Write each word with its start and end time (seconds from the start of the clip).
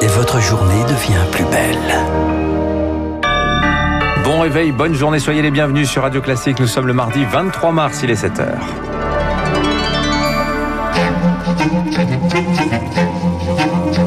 Et 0.00 0.06
votre 0.06 0.40
journée 0.40 0.82
devient 0.84 1.20
plus 1.30 1.44
belle. 1.44 1.76
Bon 4.24 4.40
réveil, 4.40 4.72
bonne 4.72 4.94
journée, 4.94 5.18
soyez 5.18 5.42
les 5.42 5.50
bienvenus 5.50 5.90
sur 5.90 6.00
Radio 6.00 6.22
Classique. 6.22 6.58
Nous 6.58 6.66
sommes 6.66 6.86
le 6.86 6.94
mardi 6.94 7.26
23 7.26 7.72
mars, 7.72 8.00
il 8.02 8.10
est 8.10 8.24
7h. 8.24 8.56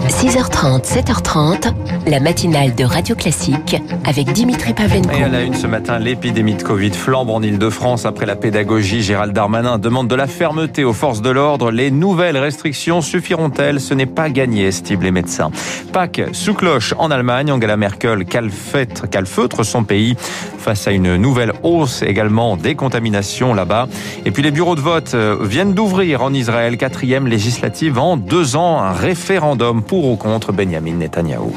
6h30, 0.08 0.86
7h30, 0.86 1.74
la 2.08 2.20
matinale 2.20 2.76
de 2.76 2.84
Radio 2.84 3.16
Classique 3.16 3.76
avec 4.06 4.32
Dimitri 4.34 4.74
Pavlenko. 4.74 5.10
Et 5.12 5.24
à 5.24 5.28
la 5.28 5.42
une 5.42 5.56
ce 5.56 5.66
matin, 5.66 5.98
l'épidémie 5.98 6.54
de 6.56 6.62
Covid 6.62 6.92
flambe 6.92 7.30
en 7.30 7.42
Ile-de-France 7.42 8.06
après 8.06 8.26
la 8.26 8.36
pédagogie. 8.36 9.02
Gérald 9.02 9.34
Darmanin 9.34 9.80
demande 9.80 10.08
de 10.08 10.16
la 10.16 10.28
fermeté 10.28 10.84
aux 10.84 10.94
forces 10.94 11.22
de 11.22 11.30
l'ordre. 11.30 11.72
Les 11.72 11.92
nouvelles 11.92 12.38
restrictions 12.38 13.02
suffiront-elles? 13.02 13.80
Ce 13.80 13.94
n'est 13.94 14.06
pas 14.06 14.30
gagné, 14.30 14.66
estiment 14.66 15.02
les 15.02 15.12
médecins. 15.12 15.50
Pâques 15.92 16.22
sous 16.34 16.54
cloche 16.54 16.94
en 16.98 17.10
Allemagne. 17.10 17.52
Angela 17.52 17.76
Merkel 17.78 18.26
calfeutre, 18.26 19.66
son 19.66 19.84
pays 19.84 20.16
face 20.58 20.88
à 20.88 20.92
une 20.92 21.16
nouvelle 21.16 21.54
hausse 21.64 22.02
également 22.02 22.58
des 22.58 22.76
contaminations 22.76 23.54
là-bas. 23.54 23.88
Et 24.26 24.32
puis 24.32 24.44
les 24.44 24.52
bureaux 24.52 24.76
de 24.76 24.82
vote 24.82 25.14
euh, 25.14 25.38
viennent 25.42 25.74
d'ouvrir 25.74 26.24
en 26.24 26.34
Israël, 26.34 26.78
quatrième 26.78 27.28
législative 27.28 28.00
en 28.00 28.18
deux 28.18 28.56
ans, 28.56 28.80
un 28.82 28.92
référendum 28.92 29.84
pour 29.84 29.95
ou 30.04 30.18
contre 30.18 30.52
Benjamin 30.52 30.98
Netanyahou. 30.98 31.54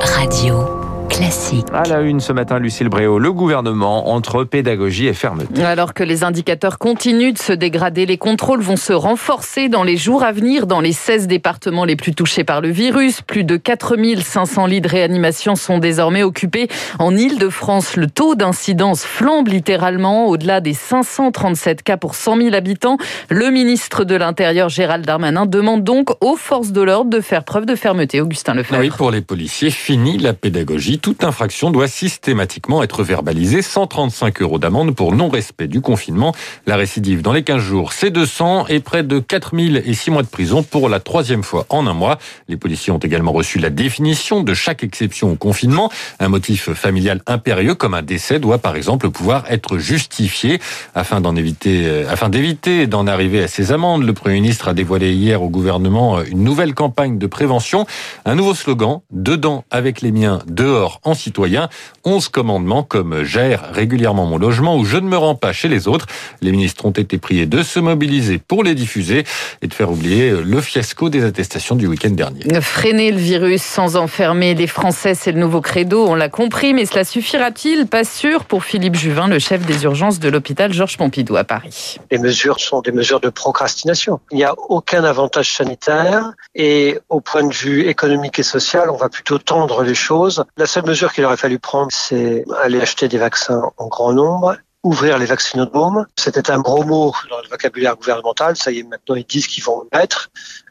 Radio 0.00 0.77
classique. 1.08 1.66
À 1.72 1.84
la 1.84 2.00
une 2.00 2.20
ce 2.20 2.32
matin, 2.32 2.58
Lucille 2.58 2.88
Bréau, 2.88 3.18
le 3.18 3.32
gouvernement 3.32 4.10
entre 4.10 4.44
pédagogie 4.44 5.06
et 5.06 5.12
fermeté. 5.12 5.64
Alors 5.64 5.94
que 5.94 6.02
les 6.02 6.24
indicateurs 6.24 6.78
continuent 6.78 7.32
de 7.32 7.38
se 7.38 7.52
dégrader, 7.52 8.06
les 8.06 8.18
contrôles 8.18 8.60
vont 8.60 8.76
se 8.76 8.92
renforcer 8.92 9.68
dans 9.68 9.82
les 9.82 9.96
jours 9.96 10.22
à 10.22 10.32
venir 10.32 10.66
dans 10.66 10.80
les 10.80 10.92
16 10.92 11.26
départements 11.26 11.84
les 11.84 11.96
plus 11.96 12.14
touchés 12.14 12.44
par 12.44 12.60
le 12.60 12.70
virus. 12.70 13.22
Plus 13.22 13.44
de 13.44 13.56
4500 13.56 14.66
lits 14.66 14.80
de 14.80 14.88
réanimation 14.88 15.56
sont 15.56 15.78
désormais 15.78 16.22
occupés. 16.22 16.68
En 16.98 17.16
Ile-de-France, 17.16 17.96
le 17.96 18.08
taux 18.08 18.34
d'incidence 18.34 19.04
flambe 19.04 19.48
littéralement 19.48 20.26
au-delà 20.26 20.60
des 20.60 20.74
537 20.74 21.82
cas 21.82 21.96
pour 21.96 22.14
100 22.14 22.36
000 22.36 22.54
habitants. 22.54 22.98
Le 23.30 23.50
ministre 23.50 24.04
de 24.04 24.14
l'Intérieur, 24.14 24.68
Gérald 24.68 25.04
Darmanin, 25.04 25.46
demande 25.46 25.84
donc 25.84 26.10
aux 26.20 26.36
forces 26.36 26.72
de 26.72 26.82
l'ordre 26.82 27.10
de 27.10 27.20
faire 27.20 27.44
preuve 27.44 27.66
de 27.66 27.74
fermeté. 27.74 28.20
Augustin 28.20 28.54
Lefebvre. 28.54 28.80
Oui, 28.80 28.90
pour 28.90 29.10
les 29.10 29.20
policiers, 29.20 29.70
fini 29.70 30.18
la 30.18 30.32
pédagogie 30.32 30.97
toute 30.98 31.24
infraction 31.24 31.70
doit 31.70 31.88
systématiquement 31.88 32.82
être 32.82 33.02
verbalisée. 33.02 33.62
135 33.62 34.42
euros 34.42 34.58
d'amende 34.58 34.94
pour 34.94 35.12
non-respect 35.12 35.66
du 35.68 35.80
confinement. 35.80 36.34
La 36.66 36.76
récidive 36.76 37.22
dans 37.22 37.32
les 37.32 37.42
15 37.42 37.60
jours, 37.60 37.92
c'est 37.92 38.10
200 38.10 38.66
et 38.68 38.80
près 38.80 39.02
de 39.02 39.18
4000 39.18 39.82
et 39.84 39.94
6 39.94 40.10
mois 40.10 40.22
de 40.22 40.28
prison 40.28 40.62
pour 40.62 40.88
la 40.88 41.00
troisième 41.00 41.42
fois 41.42 41.66
en 41.68 41.86
un 41.86 41.94
mois. 41.94 42.18
Les 42.48 42.56
policiers 42.56 42.92
ont 42.92 42.98
également 42.98 43.32
reçu 43.32 43.58
la 43.58 43.70
définition 43.70 44.42
de 44.42 44.54
chaque 44.54 44.82
exception 44.82 45.32
au 45.32 45.36
confinement. 45.36 45.90
Un 46.20 46.28
motif 46.28 46.72
familial 46.72 47.22
impérieux 47.26 47.74
comme 47.74 47.94
un 47.94 48.02
décès 48.02 48.38
doit 48.38 48.58
par 48.58 48.76
exemple 48.76 49.10
pouvoir 49.10 49.44
être 49.48 49.78
justifié 49.78 50.60
afin 50.94 51.20
d'en 51.20 51.36
éviter, 51.36 51.86
euh, 51.86 52.10
afin 52.10 52.28
d'éviter 52.28 52.86
d'en 52.86 53.06
arriver 53.06 53.42
à 53.42 53.48
ces 53.48 53.72
amendes. 53.72 54.04
Le 54.04 54.12
Premier 54.12 54.36
ministre 54.36 54.68
a 54.68 54.74
dévoilé 54.74 55.12
hier 55.12 55.42
au 55.42 55.48
gouvernement 55.48 56.22
une 56.22 56.42
nouvelle 56.42 56.74
campagne 56.74 57.18
de 57.18 57.26
prévention, 57.26 57.86
un 58.24 58.34
nouveau 58.34 58.54
slogan, 58.54 59.00
dedans 59.10 59.64
avec 59.70 60.00
les 60.00 60.12
miens, 60.12 60.40
dehors 60.46 60.87
en 61.04 61.14
citoyen. 61.14 61.68
11 62.04 62.28
commandements 62.28 62.82
comme 62.82 63.22
gère 63.24 63.72
régulièrement 63.72 64.26
mon 64.26 64.38
logement 64.38 64.76
ou 64.76 64.84
je 64.84 64.96
ne 64.96 65.08
me 65.08 65.16
rends 65.16 65.34
pas 65.34 65.52
chez 65.52 65.68
les 65.68 65.88
autres. 65.88 66.06
Les 66.40 66.50
ministres 66.50 66.84
ont 66.84 66.90
été 66.90 67.18
priés 67.18 67.46
de 67.46 67.62
se 67.62 67.78
mobiliser 67.78 68.38
pour 68.38 68.64
les 68.64 68.74
diffuser 68.74 69.24
et 69.62 69.66
de 69.66 69.74
faire 69.74 69.90
oublier 69.90 70.30
le 70.30 70.60
fiasco 70.60 71.08
des 71.08 71.24
attestations 71.24 71.76
du 71.76 71.86
week-end 71.86 72.10
dernier. 72.10 72.44
Freiner 72.60 73.12
le 73.12 73.18
virus 73.18 73.62
sans 73.62 73.96
enfermer 73.96 74.54
les 74.54 74.66
Français, 74.66 75.14
c'est 75.14 75.32
le 75.32 75.40
nouveau 75.40 75.60
credo, 75.60 76.06
on 76.06 76.14
l'a 76.14 76.28
compris, 76.28 76.74
mais 76.74 76.86
cela 76.86 77.04
suffira-t-il? 77.04 77.86
Pas 77.86 78.04
sûr 78.04 78.44
pour 78.44 78.64
Philippe 78.64 78.94
Juvin, 78.96 79.28
le 79.28 79.38
chef 79.38 79.64
des 79.66 79.84
urgences 79.84 80.18
de 80.18 80.28
l'hôpital 80.28 80.72
Georges 80.72 80.96
Pompidou 80.96 81.36
à 81.36 81.44
Paris. 81.44 81.96
Les 82.10 82.18
mesures 82.18 82.60
sont 82.60 82.80
des 82.80 82.92
mesures 82.92 83.20
de 83.20 83.28
procrastination. 83.28 84.20
Il 84.30 84.38
n'y 84.38 84.44
a 84.44 84.54
aucun 84.68 85.04
avantage 85.04 85.54
sanitaire 85.54 86.32
et 86.54 86.98
au 87.08 87.20
point 87.20 87.44
de 87.44 87.52
vue 87.52 87.88
économique 87.88 88.38
et 88.38 88.42
social, 88.42 88.90
on 88.90 88.96
va 88.96 89.08
plutôt 89.08 89.38
tendre 89.38 89.82
les 89.82 89.94
choses. 89.94 90.44
La 90.56 90.66
seule 90.66 90.77
mesure 90.82 91.12
qu'il 91.12 91.24
aurait 91.24 91.36
fallu 91.36 91.58
prendre, 91.58 91.90
c'est 91.92 92.44
aller 92.62 92.80
acheter 92.80 93.08
des 93.08 93.18
vaccins 93.18 93.70
en 93.76 93.88
grand 93.88 94.12
nombre 94.12 94.56
ouvrir 94.84 95.18
les 95.18 95.26
vaccinodromes. 95.26 96.06
C'était 96.16 96.50
un 96.50 96.60
gros 96.60 96.84
mot 96.84 97.12
dans 97.30 97.40
le 97.42 97.48
vocabulaire 97.48 97.96
gouvernemental. 97.96 98.56
Ça 98.56 98.70
y 98.70 98.78
est, 98.78 98.82
maintenant, 98.84 99.16
ils 99.16 99.26
disent 99.26 99.46
qu'ils 99.46 99.64
vont 99.64 99.82
le 99.82 99.98
mettre 99.98 100.30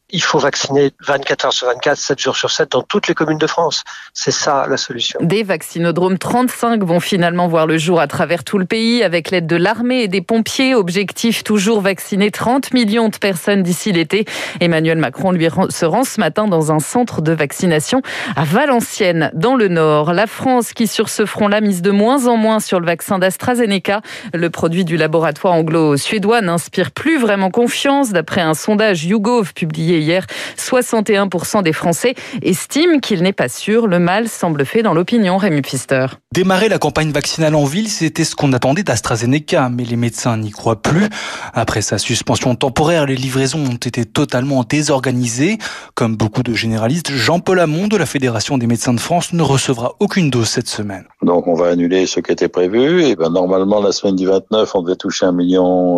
il 0.09 0.23
faut 0.23 0.39
vacciner 0.39 0.91
24 1.05 1.45
heures 1.45 1.53
sur 1.53 1.67
24, 1.67 1.97
7 1.97 2.19
jours 2.19 2.37
sur 2.37 2.49
7 2.49 2.71
dans 2.71 2.81
toutes 2.81 3.09
les 3.09 3.13
communes 3.13 3.37
de 3.37 3.47
France. 3.47 3.83
C'est 4.13 4.31
ça 4.31 4.65
la 4.69 4.77
solution. 4.77 5.19
Des 5.21 5.43
vaccinodromes 5.43 6.17
35 6.17 6.81
vont 6.83 7.01
finalement 7.01 7.47
voir 7.49 7.67
le 7.67 7.77
jour 7.77 7.99
à 7.99 8.07
travers 8.07 8.45
tout 8.45 8.57
le 8.57 8.65
pays 8.65 9.03
avec 9.03 9.31
l'aide 9.31 9.47
de 9.47 9.57
l'armée 9.57 10.03
et 10.03 10.07
des 10.07 10.21
pompiers. 10.21 10.75
Objectif 10.75 11.43
toujours 11.43 11.81
vacciner 11.81 12.31
30 12.31 12.73
millions 12.73 13.09
de 13.09 13.17
personnes 13.17 13.63
d'ici 13.63 13.91
l'été. 13.91 14.25
Emmanuel 14.61 14.97
Macron 14.97 15.31
lui 15.31 15.49
se 15.69 15.85
rend 15.85 16.05
ce 16.05 16.21
matin 16.21 16.47
dans 16.47 16.71
un 16.71 16.79
centre 16.79 17.21
de 17.21 17.33
vaccination 17.33 18.01
à 18.37 18.45
Valenciennes, 18.45 19.31
dans 19.33 19.55
le 19.55 19.67
Nord. 19.67 20.13
La 20.13 20.27
France 20.27 20.71
qui 20.71 20.87
sur 20.87 21.09
ce 21.09 21.25
front-là 21.25 21.59
mise 21.59 21.81
de 21.81 21.91
moins 21.91 22.27
en 22.27 22.37
moins 22.37 22.61
sur 22.61 22.79
le 22.79 22.85
vaccin 22.85 23.19
d'AstraZeneca. 23.19 24.01
Le 24.33 24.49
produit 24.49 24.85
du 24.85 24.95
laboratoire 24.95 25.53
anglo-suédois 25.53 26.39
n'inspire 26.39 26.91
plus 26.91 27.19
vraiment 27.19 27.51
confiance 27.51 28.11
d'après 28.11 28.41
un 28.41 28.53
sondage 28.53 29.03
YouGov 29.03 29.53
publié 29.53 29.96
hier, 29.99 30.25
61% 30.57 31.63
des 31.63 31.73
Français 31.73 32.15
estiment 32.41 32.99
qu'il 32.99 33.23
n'est 33.23 33.33
pas 33.33 33.49
sûr. 33.49 33.87
Le 33.87 33.99
mal 33.99 34.27
semble 34.27 34.65
fait 34.65 34.83
dans 34.83 34.93
l'opinion, 34.93 35.37
Rémi 35.37 35.61
Pfister. 35.61 36.07
Démarrer 36.33 36.69
la 36.69 36.77
campagne 36.77 37.11
vaccinale 37.11 37.55
en 37.55 37.65
ville, 37.65 37.89
c'était 37.89 38.23
ce 38.23 38.35
qu'on 38.35 38.53
attendait 38.53 38.83
d'AstraZeneca, 38.83 39.69
mais 39.69 39.83
les 39.83 39.95
médecins 39.95 40.37
n'y 40.37 40.51
croient 40.51 40.81
plus. 40.81 41.09
Après 41.53 41.81
sa 41.81 41.97
suspension 41.97 42.53
temporaire, 42.55 43.05
les 43.05 43.15
livraisons 43.15 43.63
ont 43.65 43.75
été 43.75 44.05
totalement 44.05 44.63
désorganisées. 44.63 45.57
Comme 45.95 46.15
beaucoup 46.15 46.43
de 46.43 46.53
généralistes, 46.53 47.11
Jean-Paul 47.11 47.59
Hamon 47.59 47.87
de 47.87 47.97
la 47.97 48.05
Fédération 48.05 48.57
des 48.57 48.67
médecins 48.67 48.93
de 48.93 48.99
France 48.99 49.33
ne 49.33 49.41
recevra 49.41 49.93
aucune 49.99 50.29
dose 50.29 50.47
cette 50.47 50.67
semaine. 50.67 51.05
Donc 51.21 51.47
on 51.47 51.53
va 51.53 51.69
annuler 51.69 52.05
ce 52.05 52.19
qui 52.19 52.31
était 52.31 52.49
prévu. 52.49 53.03
Et 53.03 53.15
ben 53.15 53.29
normalement 53.29 53.81
la 53.81 53.91
semaine 53.91 54.15
du 54.15 54.27
29, 54.27 54.75
on 54.75 54.81
devait 54.81 54.95
toucher 54.95 55.25
1 55.25 55.35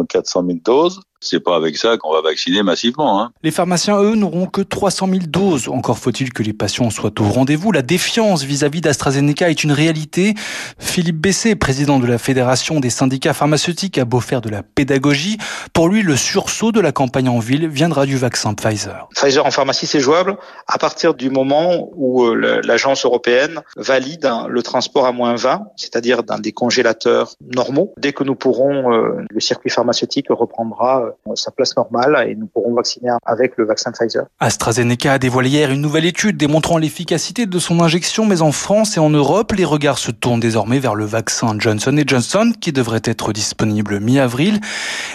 400 0.08 0.44
000 0.46 0.60
doses. 0.64 1.02
C'est 1.22 1.42
pas 1.42 1.56
avec 1.58 1.76
ça 1.78 1.98
qu'on 1.98 2.14
va 2.14 2.22
vacciner 2.22 2.64
massivement. 2.64 3.22
Hein. 3.22 3.32
Les 3.44 3.52
pharmaciens, 3.52 4.00
eux, 4.02 4.16
n'auront 4.16 4.46
que 4.46 4.62
300 4.62 5.08
000 5.08 5.20
doses. 5.28 5.68
Encore 5.68 5.98
faut-il 5.98 6.32
que 6.32 6.44
les 6.44 6.54
patients 6.54 6.90
soient 6.90 7.12
au 7.20 7.24
rendez-vous. 7.24 7.72
La 7.74 7.82
défiance 7.82 8.44
vis-à-vis 8.44 8.80
d'AstraZeneca 8.80 9.50
est 9.50 9.64
une 9.64 9.74
réalité. 9.74 10.34
Philippe 10.78 11.18
Bessé, 11.18 11.56
président 11.56 12.00
de 12.00 12.08
la 12.08 12.18
Fédération 12.18 12.80
des 12.80 12.90
syndicats 12.90 13.34
pharmaceutiques, 13.34 13.98
a 13.98 14.06
beau 14.06 14.22
faire 14.22 14.40
de 14.40 14.50
la 14.50 14.64
pédagogie. 14.64 15.38
Pour 15.74 15.90
lui, 15.90 16.04
le 16.04 16.16
sursaut 16.16 16.72
de 16.72 16.80
la 16.80 16.94
campagne 16.94 17.28
en 17.28 17.40
ville 17.40 17.68
viendra 17.68 18.06
du 18.06 18.18
vaccin 18.18 18.54
Pfizer. 18.54 19.10
Pfizer 19.14 19.46
en 19.46 19.52
pharmacie, 19.52 19.88
c'est 19.88 20.00
jouable 20.00 20.38
à 20.68 20.78
partir 20.78 21.14
du 21.14 21.30
moment 21.30 21.90
où 21.96 22.24
euh, 22.24 22.62
l'agence 22.64 23.04
européenne 23.04 23.62
valide 23.76 24.30
le 24.48 24.64
transport 24.64 25.06
à 25.06 25.12
moins 25.12 25.36
20, 25.36 25.68
c'est-à-dire 25.76 26.24
dans 26.24 26.40
des 26.40 26.54
congélateurs 26.54 27.34
normaux. 27.42 27.94
Dès 27.98 28.14
que 28.14 28.24
nous 28.24 28.36
pourrons, 28.36 28.94
euh, 28.94 29.26
le 29.30 29.40
circuit 29.40 29.70
pharmaceutique 29.70 30.28
reprendra 30.30 31.04
euh, 31.04 31.09
sa 31.36 31.52
place 31.52 31.76
normale 31.76 32.28
et 32.30 32.36
nous 32.36 32.48
pourrons 32.48 32.74
vacciner 32.74 33.10
avec 33.26 33.54
le 33.58 33.66
vaccin 33.66 33.92
Pfizer. 33.92 34.26
AstraZeneca 34.40 35.14
a 35.14 35.20
dévoilé 35.20 35.50
hier 35.50 35.72
une 35.72 35.82
nouvelle 35.82 36.06
étude 36.06 36.38
démontrant 36.38 36.78
l'efficacité 36.78 37.46
de 37.46 37.60
son 37.60 37.82
injection, 37.82 38.26
mais 38.26 38.42
en 38.42 38.52
France 38.52 38.98
et 38.98 39.00
en 39.00 39.10
Europe, 39.10 39.54
les 39.54 39.66
regards 39.66 39.98
se 39.98 40.12
tournent 40.12 40.40
désormais 40.40 40.80
vers 40.80 40.96
le 40.96 41.06
vaccin 41.06 41.56
Johnson 41.58 41.98
Johnson 42.06 42.52
qui 42.60 42.72
devrait 42.72 43.02
être 43.04 43.34
disponible 43.34 44.00
mi-avril 44.00 44.60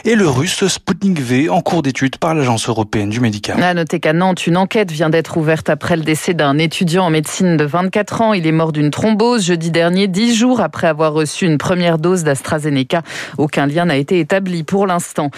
et 0.05 0.15
le 0.15 0.29
russe 0.29 0.67
Sputnik 0.67 1.21
V 1.21 1.49
en 1.49 1.61
cours 1.61 1.83
d'étude 1.83 2.17
par 2.17 2.35
l'Agence 2.35 2.69
européenne 2.69 3.11
du 3.11 3.21
médicament. 3.21 3.63
À 3.63 3.75
noter 3.75 4.01
qu'à 4.01 4.13
Nantes, 4.13 4.47
une 4.47 4.57
enquête 4.57 4.91
vient 4.91 5.11
d'être 5.11 5.37
ouverte 5.37 5.71
après 5.71 5.97
le 5.97 6.03
décès 6.03 6.35
d'un 6.35 6.59
étudiant 6.59 7.05
en 7.05 7.11
médecine 7.11 7.57
de 7.57 7.65
24 7.65 8.21
ans. 8.21 8.33
Il 8.33 8.47
est 8.47 8.53
mort 8.53 8.73
d'une 8.73 8.91
thrombose 8.91 9.45
jeudi 9.45 9.71
dernier, 9.71 10.09
dix 10.09 10.35
jours 10.35 10.61
après 10.61 10.87
avoir 10.87 11.13
reçu 11.13 11.47
une 11.47 11.59
première 11.59 11.99
dose 11.99 12.25
d'AstraZeneca. 12.25 13.03
Aucun 13.39 13.67
lien 13.67 13.87
n'a 13.87 13.97
été 13.97 14.21
établi 14.21 14.63
pour 14.63 14.87
l'instant. 14.87 15.31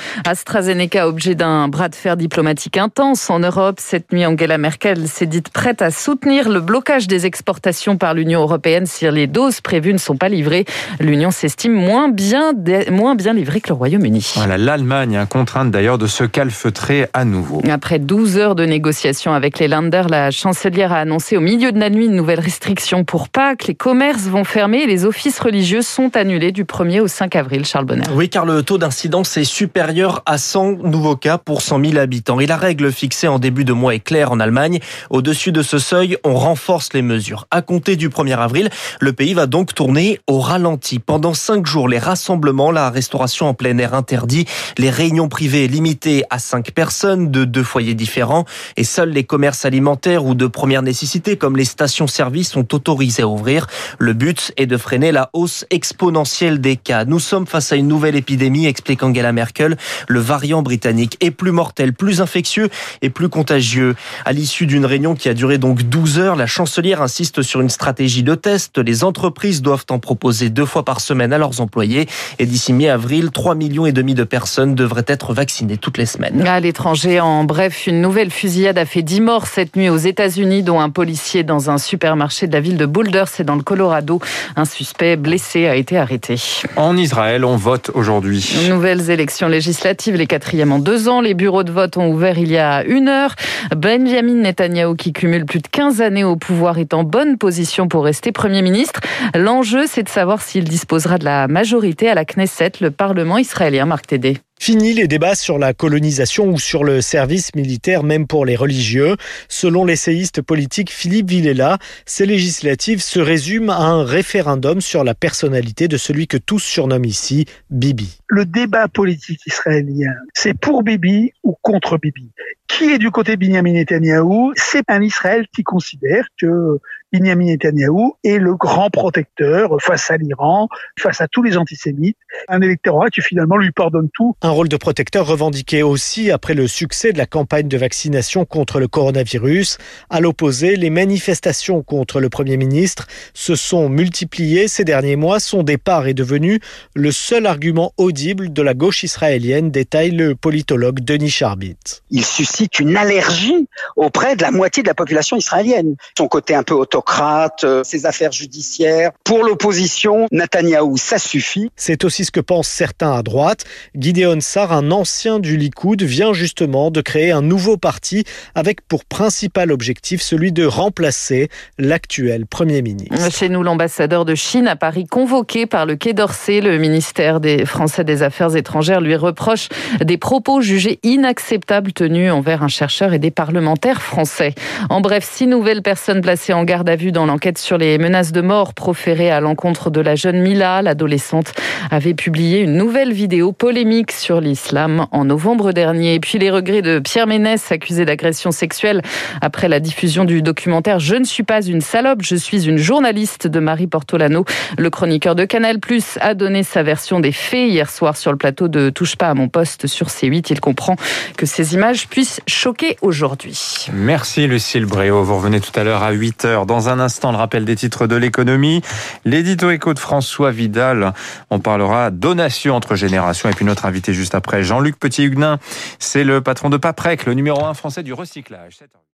AstraZeneca, 0.46 1.08
objet 1.08 1.34
d'un 1.34 1.66
bras 1.66 1.88
de 1.88 1.96
fer 1.96 2.16
diplomatique 2.16 2.78
intense 2.78 3.30
en 3.30 3.40
Europe. 3.40 3.80
Cette 3.80 4.12
nuit, 4.12 4.24
Angela 4.24 4.58
Merkel 4.58 5.08
s'est 5.08 5.26
dite 5.26 5.48
prête 5.48 5.82
à 5.82 5.90
soutenir 5.90 6.48
le 6.48 6.60
blocage 6.60 7.08
des 7.08 7.26
exportations 7.26 7.96
par 7.96 8.14
l'Union 8.14 8.42
européenne 8.42 8.86
si 8.86 9.10
les 9.10 9.26
doses 9.26 9.60
prévues 9.60 9.92
ne 9.92 9.98
sont 9.98 10.16
pas 10.16 10.28
livrées. 10.28 10.64
L'Union 11.00 11.32
s'estime 11.32 11.72
moins 11.72 12.08
bien, 12.08 12.52
moins 12.92 13.16
bien 13.16 13.32
livrée 13.32 13.60
que 13.60 13.70
le 13.70 13.74
Royaume-Uni. 13.74 14.34
Voilà, 14.36 14.56
l'Allemagne, 14.56 15.16
hein, 15.16 15.26
contrainte 15.26 15.72
d'ailleurs 15.72 15.98
de 15.98 16.06
se 16.06 16.22
calfeutrer 16.22 17.08
à 17.12 17.24
nouveau. 17.24 17.60
Après 17.68 17.98
12 17.98 18.38
heures 18.38 18.54
de 18.54 18.66
négociations 18.66 19.32
avec 19.32 19.58
les 19.58 19.66
Länder, 19.66 20.04
la 20.08 20.30
chancelière 20.30 20.92
a 20.92 20.98
annoncé 20.98 21.36
au 21.36 21.40
milieu 21.40 21.72
de 21.72 21.80
la 21.80 21.90
nuit 21.90 22.06
une 22.06 22.14
nouvelle 22.14 22.40
restriction 22.40 23.02
pour 23.02 23.30
Pâques. 23.30 23.66
Les 23.66 23.74
commerces 23.74 24.28
vont 24.28 24.44
fermer 24.44 24.82
et 24.82 24.86
les 24.86 25.06
offices 25.06 25.40
religieux 25.40 25.82
sont 25.82 26.16
annulés 26.16 26.52
du 26.52 26.62
1er 26.62 27.00
au 27.00 27.08
5 27.08 27.34
avril. 27.34 27.64
Charles 27.64 27.86
Bonner. 27.86 28.04
Oui, 28.14 28.28
car 28.28 28.46
le 28.46 28.62
taux 28.62 28.78
d'incidence 28.78 29.36
est 29.36 29.44
supérieur 29.44 30.22
à 30.24 30.35
à 30.36 30.38
100 30.38 30.82
nouveaux 30.82 31.16
cas 31.16 31.38
pour 31.38 31.62
100 31.62 31.82
000 31.82 31.96
habitants. 31.96 32.40
Et 32.40 32.46
la 32.46 32.58
règle 32.58 32.92
fixée 32.92 33.26
en 33.26 33.38
début 33.38 33.64
de 33.64 33.72
mois 33.72 33.94
est 33.94 34.00
claire 34.00 34.32
en 34.32 34.38
Allemagne. 34.38 34.80
Au-dessus 35.08 35.50
de 35.50 35.62
ce 35.62 35.78
seuil, 35.78 36.18
on 36.24 36.34
renforce 36.34 36.92
les 36.92 37.00
mesures. 37.00 37.46
À 37.50 37.62
compter 37.62 37.96
du 37.96 38.10
1er 38.10 38.36
avril, 38.36 38.68
le 39.00 39.14
pays 39.14 39.32
va 39.32 39.46
donc 39.46 39.72
tourner 39.74 40.20
au 40.26 40.38
ralenti. 40.38 40.98
Pendant 40.98 41.32
cinq 41.32 41.64
jours, 41.64 41.88
les 41.88 41.98
rassemblements, 41.98 42.70
la 42.70 42.90
restauration 42.90 43.48
en 43.48 43.54
plein 43.54 43.78
air 43.78 43.94
interdit, 43.94 44.44
les 44.76 44.90
réunions 44.90 45.30
privées 45.30 45.68
limitées 45.68 46.24
à 46.28 46.38
cinq 46.38 46.72
personnes 46.72 47.30
de 47.30 47.46
deux 47.46 47.64
foyers 47.64 47.94
différents 47.94 48.44
et 48.76 48.84
seuls 48.84 49.12
les 49.12 49.24
commerces 49.24 49.64
alimentaires 49.64 50.26
ou 50.26 50.34
de 50.34 50.46
première 50.46 50.82
nécessité 50.82 51.38
comme 51.38 51.56
les 51.56 51.64
stations-service 51.64 52.50
sont 52.50 52.74
autorisés 52.74 53.22
à 53.22 53.28
ouvrir. 53.28 53.68
Le 53.98 54.12
but 54.12 54.52
est 54.58 54.66
de 54.66 54.76
freiner 54.76 55.12
la 55.12 55.30
hausse 55.32 55.64
exponentielle 55.70 56.60
des 56.60 56.76
cas. 56.76 57.06
Nous 57.06 57.20
sommes 57.20 57.46
face 57.46 57.72
à 57.72 57.76
une 57.76 57.88
nouvelle 57.88 58.16
épidémie, 58.16 58.66
explique 58.66 59.02
Angela 59.02 59.32
Merkel. 59.32 59.78
Le 60.08 60.25
variant 60.26 60.60
britannique 60.60 61.16
est 61.20 61.30
plus 61.30 61.52
mortel, 61.52 61.94
plus 61.94 62.20
infectieux 62.20 62.68
et 63.00 63.08
plus 63.08 63.28
contagieux. 63.28 63.94
À 64.24 64.32
l'issue 64.32 64.66
d'une 64.66 64.84
réunion 64.84 65.14
qui 65.14 65.28
a 65.28 65.34
duré 65.34 65.56
donc 65.56 65.84
12 65.84 66.18
heures, 66.18 66.36
la 66.36 66.46
chancelière 66.46 67.00
insiste 67.00 67.42
sur 67.42 67.60
une 67.60 67.70
stratégie 67.70 68.24
de 68.24 68.34
test. 68.34 68.78
Les 68.78 69.04
entreprises 69.04 69.62
doivent 69.62 69.86
en 69.88 69.98
proposer 69.98 70.50
deux 70.50 70.66
fois 70.66 70.84
par 70.84 71.00
semaine 71.00 71.32
à 71.32 71.38
leurs 71.38 71.60
employés. 71.60 72.08
Et 72.38 72.46
d'ici 72.46 72.72
mi-avril, 72.72 73.30
3 73.30 73.54
millions 73.54 73.86
et 73.86 73.92
demi 73.92 74.14
de 74.14 74.24
personnes 74.24 74.74
devraient 74.74 75.04
être 75.06 75.32
vaccinées 75.32 75.76
toutes 75.76 75.96
les 75.96 76.06
semaines. 76.06 76.46
À 76.46 76.60
l'étranger, 76.60 77.20
en 77.20 77.44
bref, 77.44 77.86
une 77.86 78.00
nouvelle 78.00 78.30
fusillade 78.30 78.78
a 78.78 78.84
fait 78.84 79.02
10 79.02 79.20
morts 79.20 79.46
cette 79.46 79.76
nuit 79.76 79.88
aux 79.88 79.96
États-Unis, 79.96 80.64
dont 80.64 80.80
un 80.80 80.90
policier 80.90 81.44
dans 81.44 81.70
un 81.70 81.78
supermarché 81.78 82.48
de 82.48 82.52
la 82.52 82.60
ville 82.60 82.76
de 82.76 82.86
Boulder, 82.86 83.24
c'est 83.28 83.44
dans 83.44 83.54
le 83.54 83.62
Colorado. 83.62 84.20
Un 84.56 84.64
suspect 84.64 85.16
blessé 85.16 85.66
a 85.66 85.76
été 85.76 85.96
arrêté. 85.96 86.36
En 86.74 86.96
Israël, 86.96 87.44
on 87.44 87.56
vote 87.56 87.90
aujourd'hui. 87.94 88.56
Nouvelles 88.68 89.10
élections 89.10 89.48
législatives, 89.48 90.15
les 90.16 90.26
quatrièmes 90.26 90.72
en 90.72 90.78
deux 90.78 91.08
ans. 91.08 91.20
Les 91.20 91.34
bureaux 91.34 91.62
de 91.62 91.72
vote 91.72 91.96
ont 91.96 92.10
ouvert 92.10 92.38
il 92.38 92.50
y 92.50 92.58
a 92.58 92.84
une 92.84 93.08
heure. 93.08 93.34
Benjamin 93.76 94.34
Netanyahu, 94.34 94.96
qui 94.96 95.12
cumule 95.12 95.44
plus 95.44 95.60
de 95.60 95.68
15 95.68 96.00
années 96.00 96.24
au 96.24 96.36
pouvoir, 96.36 96.78
est 96.78 96.94
en 96.94 97.04
bonne 97.04 97.38
position 97.38 97.88
pour 97.88 98.04
rester 98.04 98.32
Premier 98.32 98.62
ministre. 98.62 99.00
L'enjeu, 99.34 99.84
c'est 99.86 100.02
de 100.02 100.08
savoir 100.08 100.42
s'il 100.42 100.64
disposera 100.64 101.18
de 101.18 101.24
la 101.24 101.48
majorité 101.48 102.08
à 102.08 102.14
la 102.14 102.24
Knesset, 102.24 102.72
le 102.80 102.90
Parlement 102.90 103.38
israélien. 103.38 103.86
Marc 103.86 104.06
Tédé. 104.06 104.38
Fini 104.58 104.94
les 104.94 105.06
débats 105.06 105.34
sur 105.34 105.58
la 105.58 105.74
colonisation 105.74 106.48
ou 106.48 106.58
sur 106.58 106.82
le 106.82 107.00
service 107.00 107.54
militaire, 107.54 108.02
même 108.02 108.26
pour 108.26 108.46
les 108.46 108.56
religieux. 108.56 109.16
Selon 109.48 109.84
l'essayiste 109.84 110.40
politique 110.40 110.90
Philippe 110.90 111.28
Villela, 111.28 111.78
ces 112.06 112.26
législatives 112.26 113.00
se 113.00 113.20
résument 113.20 113.72
à 113.72 113.84
un 113.84 114.02
référendum 114.02 114.80
sur 114.80 115.04
la 115.04 115.14
personnalité 115.14 115.88
de 115.88 115.96
celui 115.96 116.26
que 116.26 116.38
tous 116.38 116.58
surnomment 116.58 117.04
ici 117.04 117.44
Bibi. 117.70 118.18
Le 118.28 118.44
débat 118.44 118.88
politique 118.88 119.40
israélien, 119.46 120.12
c'est 120.34 120.58
pour 120.58 120.82
Bibi 120.82 121.32
ou 121.44 121.56
contre 121.62 121.98
Bibi? 121.98 122.30
Qui 122.68 122.92
est 122.92 122.98
du 122.98 123.10
côté 123.10 123.36
Benjamin 123.36 123.72
Netanyahou 123.72 124.52
C'est 124.56 124.84
un 124.88 125.00
Israël 125.00 125.46
qui 125.54 125.62
considère 125.62 126.26
que 126.38 126.78
Benjamin 127.12 127.44
Netanyahou 127.44 128.16
est 128.24 128.38
le 128.38 128.54
grand 128.56 128.90
protecteur 128.90 129.76
face 129.80 130.10
à 130.10 130.16
l'Iran, 130.16 130.68
face 130.98 131.20
à 131.20 131.28
tous 131.28 131.42
les 131.42 131.56
antisémites. 131.56 132.18
Un 132.48 132.60
électorat 132.60 133.08
qui 133.10 133.22
finalement 133.22 133.56
lui 133.56 133.70
pardonne 133.70 134.08
tout. 134.12 134.34
Un 134.42 134.50
rôle 134.50 134.68
de 134.68 134.76
protecteur 134.76 135.26
revendiqué 135.26 135.82
aussi 135.82 136.30
après 136.30 136.54
le 136.54 136.66
succès 136.66 137.12
de 137.12 137.18
la 137.18 137.26
campagne 137.26 137.68
de 137.68 137.78
vaccination 137.78 138.44
contre 138.44 138.80
le 138.80 138.88
coronavirus. 138.88 139.78
À 140.10 140.20
l'opposé, 140.20 140.76
les 140.76 140.90
manifestations 140.90 141.82
contre 141.82 142.20
le 142.20 142.28
Premier 142.28 142.56
ministre 142.56 143.06
se 143.32 143.54
sont 143.54 143.88
multipliées 143.88 144.68
ces 144.68 144.84
derniers 144.84 145.16
mois. 145.16 145.38
Son 145.38 145.62
départ 145.62 146.08
est 146.08 146.14
devenu 146.14 146.60
le 146.94 147.12
seul 147.12 147.46
argument 147.46 147.92
audible 147.96 148.52
de 148.52 148.62
la 148.62 148.74
gauche 148.74 149.04
israélienne, 149.04 149.70
détaille 149.70 150.10
le 150.10 150.34
politologue 150.34 151.00
Denis 151.00 151.30
Charbit. 151.30 151.76
Il 152.10 152.24
suscite 152.24 152.55
une 152.78 152.96
allergie 152.96 153.66
auprès 153.96 154.36
de 154.36 154.42
la 154.42 154.50
moitié 154.50 154.82
de 154.82 154.88
la 154.88 154.94
population 154.94 155.36
israélienne. 155.36 155.96
Son 156.16 156.28
côté 156.28 156.54
un 156.54 156.62
peu 156.62 156.74
autocrate, 156.74 157.64
euh, 157.64 157.84
ses 157.84 158.06
affaires 158.06 158.32
judiciaires. 158.32 159.10
Pour 159.24 159.44
l'opposition, 159.44 160.26
Netanyahou, 160.32 160.96
ça 160.96 161.18
suffit. 161.18 161.70
C'est 161.76 162.04
aussi 162.04 162.24
ce 162.24 162.30
que 162.30 162.40
pensent 162.40 162.68
certains 162.68 163.12
à 163.12 163.22
droite. 163.22 163.64
Gideon 163.94 164.40
Sar, 164.40 164.72
un 164.72 164.90
ancien 164.90 165.38
du 165.38 165.56
Likoud, 165.56 166.02
vient 166.02 166.32
justement 166.32 166.90
de 166.90 167.00
créer 167.00 167.30
un 167.30 167.42
nouveau 167.42 167.76
parti 167.76 168.24
avec 168.54 168.86
pour 168.86 169.04
principal 169.04 169.72
objectif 169.72 170.22
celui 170.22 170.52
de 170.52 170.64
remplacer 170.64 171.48
l'actuel 171.78 172.46
Premier 172.46 172.82
ministre. 172.82 173.30
Chez 173.30 173.48
nous, 173.48 173.62
l'ambassadeur 173.62 174.24
de 174.24 174.34
Chine 174.34 174.68
à 174.68 174.76
Paris, 174.76 175.06
convoqué 175.06 175.66
par 175.66 175.86
le 175.86 175.96
Quai 175.96 176.12
d'Orsay, 176.12 176.60
le 176.60 176.78
ministère 176.78 177.40
des 177.40 177.64
Français 177.64 178.04
des 178.04 178.22
Affaires 178.22 178.54
étrangères 178.56 179.00
lui 179.00 179.16
reproche 179.16 179.68
des 180.00 180.16
propos 180.16 180.60
jugés 180.60 180.98
inacceptables 181.02 181.92
tenus 181.92 182.32
envers 182.32 182.45
un 182.54 182.68
chercheur 182.68 183.12
et 183.12 183.18
des 183.18 183.30
parlementaires 183.30 184.02
français. 184.02 184.54
En 184.88 185.00
bref, 185.00 185.28
six 185.30 185.46
nouvelles 185.46 185.82
personnes 185.82 186.20
placées 186.20 186.52
en 186.52 186.64
garde 186.64 186.88
à 186.88 186.96
vue 186.96 187.12
dans 187.12 187.26
l'enquête 187.26 187.58
sur 187.58 187.78
les 187.78 187.98
menaces 187.98 188.32
de 188.32 188.40
mort 188.40 188.74
proférées 188.74 189.30
à 189.30 189.40
l'encontre 189.40 189.90
de 189.90 190.00
la 190.00 190.14
jeune 190.14 190.40
Mila. 190.40 190.82
L'adolescente 190.82 191.52
avait 191.90 192.14
publié 192.14 192.60
une 192.60 192.74
nouvelle 192.74 193.12
vidéo 193.12 193.52
polémique 193.52 194.12
sur 194.12 194.40
l'islam 194.40 195.06
en 195.10 195.24
novembre 195.24 195.72
dernier. 195.72 196.14
Et 196.14 196.20
puis 196.20 196.38
les 196.38 196.50
regrets 196.50 196.82
de 196.82 196.98
Pierre 196.98 197.26
Ménès, 197.26 197.72
accusé 197.72 198.04
d'agression 198.04 198.50
sexuelle 198.50 199.02
après 199.40 199.68
la 199.68 199.80
diffusion 199.80 200.24
du 200.24 200.42
documentaire 200.42 200.98
Je 200.98 201.16
ne 201.16 201.24
suis 201.24 201.42
pas 201.42 201.62
une 201.62 201.80
salope, 201.80 202.22
je 202.22 202.36
suis 202.36 202.68
une 202.68 202.78
journaliste 202.78 203.46
de 203.46 203.60
Marie 203.60 203.86
Portolano. 203.86 204.44
Le 204.78 204.90
chroniqueur 204.90 205.34
de 205.34 205.44
Canal 205.44 205.80
Plus 205.80 206.18
a 206.20 206.34
donné 206.34 206.62
sa 206.62 206.82
version 206.82 207.20
des 207.20 207.32
faits 207.32 207.68
hier 207.68 207.90
soir 207.90 208.16
sur 208.16 208.30
le 208.30 208.38
plateau 208.38 208.68
de 208.68 208.90
Touche 208.90 209.16
pas 209.16 209.30
à 209.30 209.34
mon 209.34 209.48
poste 209.48 209.86
sur 209.86 210.08
C8. 210.08 210.46
Il 210.50 210.60
comprend 210.60 210.96
que 211.36 211.46
ces 211.46 211.74
images 211.74 212.08
puissent 212.08 212.35
choquer 212.46 212.96
aujourd'hui. 213.02 213.86
Merci 213.92 214.46
Lucille 214.46 214.86
Bréau. 214.86 215.22
Vous 215.22 215.36
revenez 215.36 215.60
tout 215.60 215.78
à 215.78 215.84
l'heure 215.84 216.02
à 216.02 216.12
8h. 216.12 216.66
Dans 216.66 216.88
un 216.88 217.00
instant, 217.00 217.32
le 217.32 217.38
rappel 217.38 217.64
des 217.64 217.76
titres 217.76 218.06
de 218.06 218.16
l'économie. 218.16 218.82
L'édito 219.24 219.70
éco 219.70 219.94
de 219.94 219.98
François 219.98 220.50
Vidal. 220.50 221.12
On 221.50 221.60
parlera 221.60 222.10
donation 222.10 222.74
entre 222.74 222.94
générations. 222.94 223.48
Et 223.48 223.52
puis 223.52 223.64
notre 223.64 223.86
invité 223.86 224.12
juste 224.14 224.34
après, 224.34 224.62
Jean-Luc 224.62 224.98
Petit-Huguenin. 224.98 225.58
C'est 225.98 226.24
le 226.24 226.40
patron 226.40 226.70
de 226.70 226.76
Paprec, 226.76 227.26
le 227.26 227.34
numéro 227.34 227.64
un 227.64 227.74
français 227.74 228.02
du 228.02 228.12
recyclage. 228.12 228.78